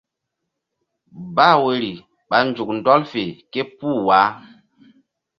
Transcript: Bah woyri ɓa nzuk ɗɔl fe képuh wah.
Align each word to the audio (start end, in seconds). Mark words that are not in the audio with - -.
Bah 1.35 1.55
woyri 1.61 1.91
ɓa 2.29 2.37
nzuk 2.47 2.69
ɗɔl 2.85 3.01
fe 3.11 3.21
képuh 3.51 3.97
wah. 4.07 4.27